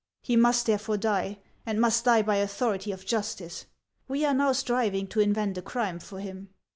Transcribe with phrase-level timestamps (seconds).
[0.23, 3.67] He must therefore die, and must die by authority of justice;
[4.07, 6.49] we are now striving to invent a crime for him.